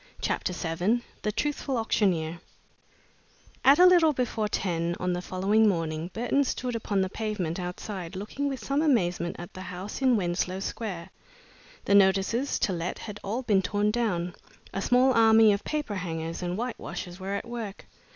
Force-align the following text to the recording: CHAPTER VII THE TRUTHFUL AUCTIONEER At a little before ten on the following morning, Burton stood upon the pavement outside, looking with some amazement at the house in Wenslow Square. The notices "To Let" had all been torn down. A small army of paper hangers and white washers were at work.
CHAPTER 0.19 0.51
VII 0.51 1.03
THE 1.21 1.31
TRUTHFUL 1.31 1.77
AUCTIONEER 1.77 2.39
At 3.63 3.77
a 3.77 3.85
little 3.85 4.13
before 4.13 4.47
ten 4.47 4.95
on 4.99 5.13
the 5.13 5.21
following 5.21 5.69
morning, 5.69 6.09
Burton 6.11 6.43
stood 6.43 6.75
upon 6.75 7.01
the 7.01 7.09
pavement 7.09 7.59
outside, 7.59 8.15
looking 8.15 8.49
with 8.49 8.65
some 8.65 8.81
amazement 8.81 9.35
at 9.37 9.53
the 9.53 9.61
house 9.61 10.01
in 10.01 10.17
Wenslow 10.17 10.59
Square. 10.59 11.11
The 11.85 11.93
notices 11.93 12.57
"To 12.57 12.73
Let" 12.73 12.97
had 12.97 13.19
all 13.23 13.43
been 13.43 13.61
torn 13.61 13.91
down. 13.91 14.33
A 14.73 14.81
small 14.81 15.13
army 15.13 15.53
of 15.53 15.63
paper 15.63 15.93
hangers 15.97 16.41
and 16.41 16.57
white 16.57 16.79
washers 16.79 17.19
were 17.19 17.35
at 17.35 17.47
work. 17.47 17.85